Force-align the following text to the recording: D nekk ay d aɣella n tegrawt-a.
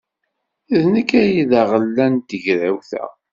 D 0.81 0.83
nekk 0.93 1.09
ay 1.21 1.33
d 1.49 1.51
aɣella 1.61 2.05
n 2.09 2.15
tegrawt-a. 2.29 3.05